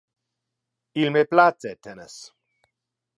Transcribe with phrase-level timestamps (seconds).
[1.01, 2.17] Il me place tennis.